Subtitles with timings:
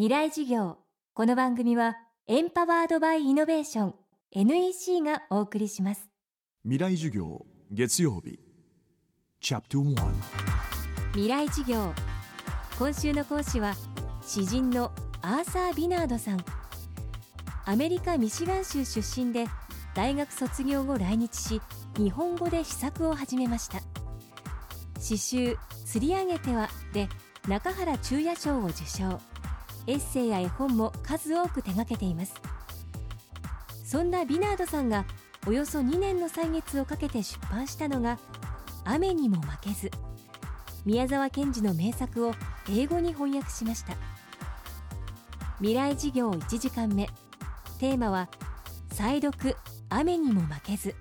[0.00, 0.78] 未来事業。
[1.12, 3.94] この番組はエンパワードバイイノベーション
[4.32, 6.08] NEC がお送りします。
[6.62, 8.38] 未来授業月曜日。
[9.42, 9.94] チャプト1
[11.12, 11.92] 未来事業。
[12.78, 13.74] 今週の講師は
[14.22, 14.90] 詩人の
[15.20, 16.42] アーサー・ビナードさん。
[17.66, 19.48] アメリカ・ミシガン州出身で
[19.94, 21.60] 大学卒業後来日し
[21.98, 23.82] 日本語で詩作を始めました。
[24.98, 27.10] 詩集「釣り上げては」で
[27.46, 29.20] 中原中也賞を受賞
[29.90, 32.40] エッセイや絵本も数多く手掛けています。
[33.84, 35.04] そんなビナードさんが
[35.48, 38.16] およそ2年の歳月をかけて出版したのが
[38.86, 39.90] 「雨にも負けず」
[40.86, 42.34] 宮沢賢治の名作を
[42.70, 43.96] 英語に翻訳しました。
[45.56, 47.08] 未来事業1時間目。
[47.80, 48.28] テーマは
[48.94, 49.56] 「再読
[49.88, 50.94] 雨にも負けず」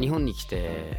[0.00, 0.98] 日本に来て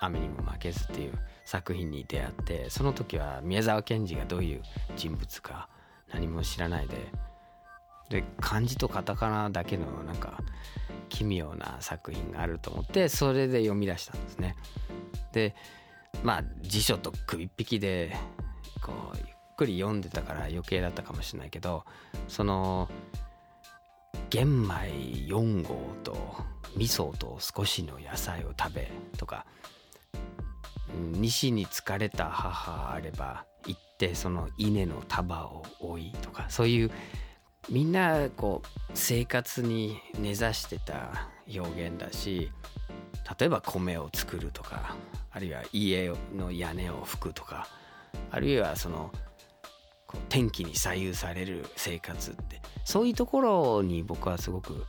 [0.00, 1.18] 雨にも負けずっていう。
[1.48, 4.62] 作品に出会ってその時は宮沢賢治がどういう
[4.96, 5.70] 人物か
[6.12, 7.10] 何も知らないで
[8.10, 10.42] で漢字とカタカナだけのなんか
[11.08, 14.56] 奇妙な作品があると思ってそれで読み出したんですね。
[15.32, 15.54] で
[16.22, 18.14] まあ辞書と首っ引きで
[18.82, 21.84] こうゆっくり読んでたから余計だったかもしれないけど
[22.28, 22.90] その
[24.28, 24.90] 玄米
[25.28, 26.14] 4合と
[26.76, 29.46] 味噌と少しの野菜を食べとか
[30.94, 36.90] 西に疲れた母あれば行ってその稲の束を追いとかそういう
[37.68, 42.50] みんなこう生活に根ざしてた表現だし
[43.38, 44.96] 例えば米を作るとか
[45.30, 47.68] あるいは家の屋根を拭くとか
[48.30, 49.12] あるいはその
[50.30, 54.86] 天気に左右される生活ってそういうところに僕はすごく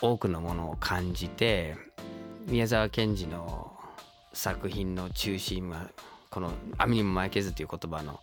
[0.00, 1.76] 多くのものを感じて
[2.46, 3.71] 宮沢賢治の
[4.32, 5.90] 作品の中心は
[6.30, 8.20] この「網にも負けず」という言葉の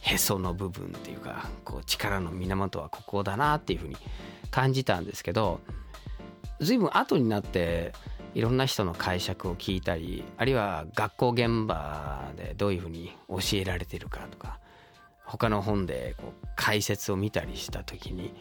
[0.00, 3.96] へその部分っていうかこう力の源はここだなっていうふうに
[4.50, 5.60] 感じたんですけど
[6.60, 7.92] 随分後になって
[8.34, 14.60] いろんな人の解釈を聞いたりあるいは学校現場でどういうふうに教えられてるかとか
[15.24, 18.34] 他の本でこう解説を見たりした時に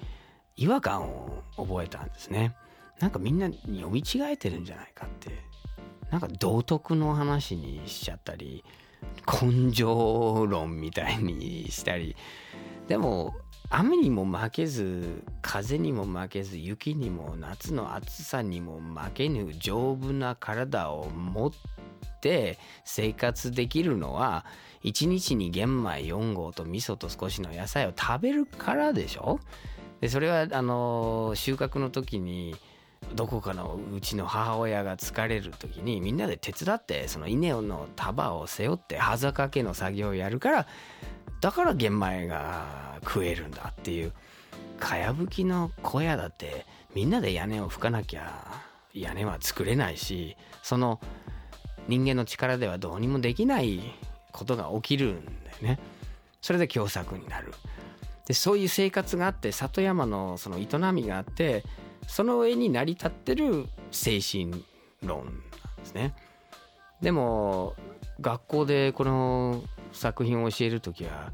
[0.55, 2.55] 違和感を覚えたんですね。
[2.99, 5.29] なんかみんな読み違えてるんじゃないかって
[6.11, 8.63] なんか道徳の話にしちゃったり
[9.41, 12.15] 根性論みたいにしたり
[12.87, 13.35] でも
[13.69, 21.51] 雨にも負けず風にも負けず雪にも夏の暑さにも負けぬ丈夫な体を持っ
[22.21, 24.45] て生活できるのは
[24.83, 29.39] 一日に玄米4合と味噌と少しの野菜を食べるからでしょ？
[29.99, 32.55] でそれはあの収穫の時に
[33.13, 40.67] どこかのうちの母親が疲れる時にみんなで手伝ってその稲の束を背負って葉かけの作業をやるから
[41.41, 44.13] だから玄米が食えるんだっていう
[44.79, 48.61] かやぶきの小屋だってみんなで屋根を拭かなきゃ
[48.93, 50.99] 屋根は作れないしその
[51.87, 53.81] 人間の力ではどうにもできない
[54.31, 55.79] ことが起きるんだよね。
[56.41, 57.53] それで凶作になる。
[58.27, 61.63] でそういう生活があって里山のその営みがあって
[62.07, 64.65] その上に成り立ってる精神
[65.03, 65.35] 論なん
[65.77, 66.15] ですね。
[67.01, 67.75] でも
[68.19, 71.31] 学校でこの作品を教える時は、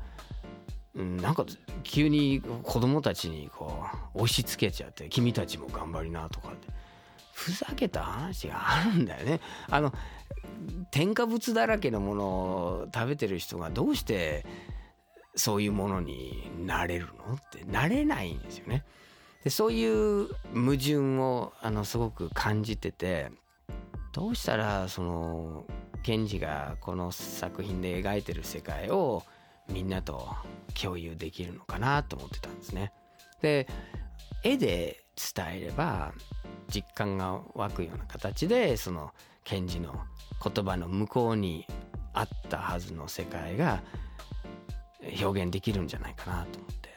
[0.93, 1.45] なんか
[1.83, 6.67] 急に子供たちにこう押し付けちゃって「君たちも頑張りな」とかって
[7.33, 9.39] ふざけた話があるんだよね。
[9.69, 9.93] あの
[10.91, 14.45] 添加物だらけのものを食べてる人がどうして
[15.35, 18.83] そういうものになれるのってなれないんですよね。
[19.43, 23.31] でそういう矛盾をあのすごく感じてて
[24.13, 25.65] どうしたらその
[26.03, 29.23] 賢治がこの作品で描いてる世界を
[29.69, 30.27] みんなと
[30.81, 32.91] 共有できるのかなと思ってたんですね。
[33.41, 33.67] で
[34.43, 35.03] 絵で
[35.35, 36.13] 伝えれば
[36.69, 39.11] 実感が湧くような形でその
[39.43, 39.95] 賢治の
[40.43, 41.65] 言葉の向こうに
[42.13, 43.81] あったはずの世界が
[45.21, 46.89] 表現できるんじゃないかなと思って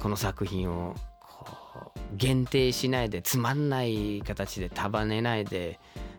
[0.00, 0.94] この作品を
[2.16, 5.78] 限定しないでつまんない形で束ねないで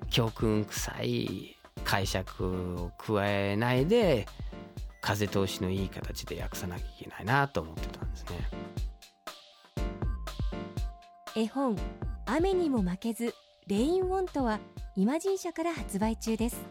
[0.10, 4.28] 教訓臭い解釈を加えないで
[5.02, 8.50] 風通しのいい形で訳さなきゃいけないなと思ってたんですね。
[11.36, 11.78] 絵本
[12.26, 13.34] 雨にも負けず
[13.68, 14.60] レインウォントは
[14.96, 16.62] イマジン社から発売中です。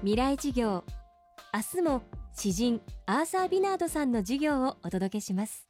[0.00, 0.84] 未来授業
[1.52, 2.02] 明日も
[2.34, 5.66] 詩人アーサー・ビナードさんの授業をお届けします。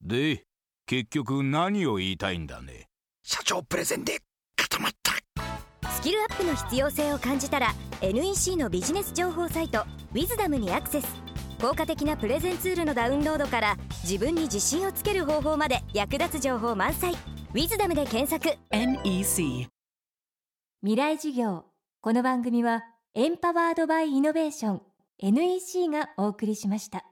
[0.00, 0.47] で
[0.88, 2.88] 結局何を言いたいんだね。
[3.22, 4.20] 社長プレゼンで
[4.56, 5.12] 固まった。
[5.90, 11.06] スキルアップの必要性を感じたら NEC のビジネス情報サイト「ウィズダムにアクセス。
[11.60, 17.12] 効果的なプレゼンツールのダウンロードから自分に自信をつける方法まで役立つ情報満載
[17.52, 18.56] 「ウィズダムで検索。
[18.70, 19.68] NEC
[20.80, 21.66] 未来授業。
[22.00, 22.82] この番組は
[23.14, 24.82] エンパワードバイイノベーション
[25.18, 27.04] NEC がお送りしました